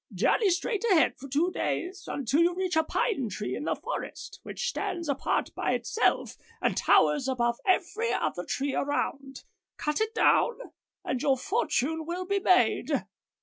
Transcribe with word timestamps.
Journey 0.11 0.49
straight 0.49 0.83
ahead 0.89 1.15
for 1.19 1.27
two 1.27 1.51
days, 1.51 2.05
until 2.07 2.41
you 2.41 2.55
reach 2.55 2.75
a 2.75 2.83
pine 2.83 3.29
tree 3.29 3.55
in 3.55 3.65
the 3.65 3.75
forest, 3.75 4.39
which 4.41 4.67
stands 4.67 5.07
apart 5.07 5.53
by 5.53 5.73
itself, 5.73 6.37
and 6.59 6.75
towers 6.75 7.27
above 7.27 7.59
every 7.67 8.11
other 8.11 8.43
tree 8.43 8.73
around. 8.73 9.43
Cut 9.77 10.01
it 10.01 10.15
down 10.15 10.57
and 11.05 11.21
your 11.21 11.37
fortune 11.37 12.07
will 12.07 12.25
be 12.25 12.39
made. 12.39 13.05